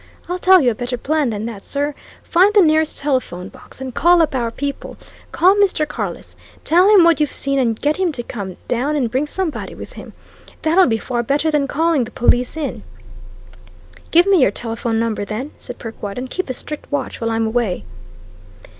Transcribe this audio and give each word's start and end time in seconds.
I'll 0.27 0.39
tell 0.39 0.61
you 0.61 0.71
a 0.71 0.73
better 0.73 0.97
plan 0.97 1.29
than 1.29 1.45
that, 1.45 1.63
sir 1.63 1.93
find 2.23 2.51
the 2.55 2.63
nearest 2.63 2.97
telephone 2.97 3.49
box 3.49 3.79
and 3.79 3.93
call 3.93 4.23
up 4.23 4.33
our 4.33 4.49
people 4.49 4.97
call 5.31 5.53
Mr. 5.53 5.87
Carless, 5.87 6.35
tell 6.63 6.89
him 6.89 7.03
what 7.03 7.19
you've 7.19 7.31
seen 7.31 7.59
and 7.59 7.79
get 7.79 7.97
him 7.97 8.11
to 8.13 8.23
come 8.23 8.57
down 8.67 8.95
and 8.95 9.11
bring 9.11 9.27
somebody 9.27 9.75
with 9.75 9.93
him. 9.93 10.13
That'll 10.63 10.87
be 10.87 10.97
far 10.97 11.21
better 11.21 11.51
than 11.51 11.67
calling 11.67 12.05
the 12.05 12.09
police 12.09 12.57
in." 12.57 12.81
"Give 14.09 14.25
me 14.25 14.41
your 14.41 14.49
telephone 14.49 14.99
number, 14.99 15.23
then," 15.23 15.51
said 15.59 15.77
Perkwite, 15.77 16.17
"and 16.17 16.31
keep 16.31 16.49
a 16.49 16.53
strict 16.53 16.91
watch 16.91 17.21
while 17.21 17.29
I'm 17.29 17.45
away." 17.45 17.83